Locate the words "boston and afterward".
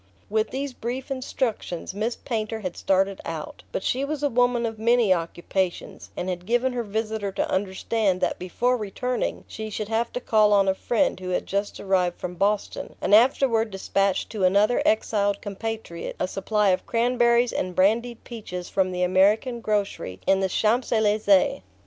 12.33-13.69